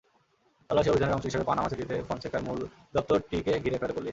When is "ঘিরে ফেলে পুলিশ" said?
3.63-4.09